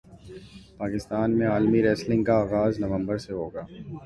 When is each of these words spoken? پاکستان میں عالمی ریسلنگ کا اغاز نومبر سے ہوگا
پاکستان 0.77 1.37
میں 1.37 1.47
عالمی 1.47 1.81
ریسلنگ 1.83 2.23
کا 2.23 2.37
اغاز 2.39 2.79
نومبر 2.79 3.17
سے 3.17 3.33
ہوگا 3.33 3.65